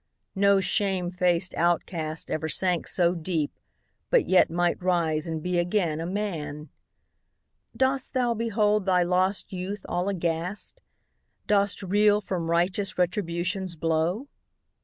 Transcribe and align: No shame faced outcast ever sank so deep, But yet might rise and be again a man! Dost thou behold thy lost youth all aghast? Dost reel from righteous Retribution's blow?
No 0.33 0.59
shame 0.61 1.11
faced 1.11 1.53
outcast 1.53 2.31
ever 2.31 2.49
sank 2.49 2.87
so 2.87 3.13
deep, 3.13 3.51
But 4.09 4.25
yet 4.27 4.49
might 4.49 4.81
rise 4.81 5.27
and 5.27 5.43
be 5.43 5.59
again 5.59 5.99
a 5.99 6.07
man! 6.07 6.69
Dost 7.77 8.15
thou 8.15 8.33
behold 8.33 8.87
thy 8.87 9.03
lost 9.03 9.53
youth 9.53 9.85
all 9.87 10.09
aghast? 10.09 10.81
Dost 11.45 11.83
reel 11.83 12.19
from 12.19 12.49
righteous 12.49 12.97
Retribution's 12.97 13.75
blow? 13.75 14.27